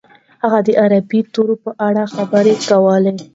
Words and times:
هغه 0.43 0.59
د 0.67 0.69
عربي 0.83 1.19
ژبې 1.33 1.55
په 1.63 1.71
اړه 1.87 2.03
خبرې 2.15 2.53
کولې. 2.67 3.13